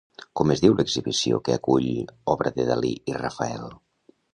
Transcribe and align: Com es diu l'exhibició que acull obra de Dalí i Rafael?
Com 0.39 0.53
es 0.55 0.63
diu 0.63 0.77
l'exhibició 0.79 1.39
que 1.49 1.57
acull 1.59 1.87
obra 2.37 2.57
de 2.59 2.69
Dalí 2.75 2.99
i 3.15 3.19
Rafael? 3.23 3.75